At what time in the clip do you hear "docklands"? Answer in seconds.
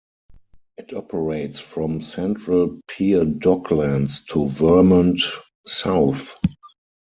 3.23-4.25